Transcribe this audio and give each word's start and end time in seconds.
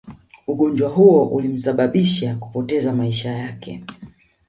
Ugonjwa 0.47 0.89
huo 0.89 1.25
ulimsababisha 1.27 2.35
kupoteza 2.35 2.93
maisha 2.93 3.31
yake 3.31 3.83